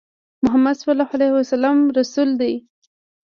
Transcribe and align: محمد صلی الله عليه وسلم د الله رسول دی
محمد 0.43 0.75
صلی 0.79 0.91
الله 0.93 1.09
عليه 1.15 1.31
وسلم 1.35 1.75
د 1.79 1.85
الله 1.85 1.95
رسول 1.99 2.29
دی 2.41 2.53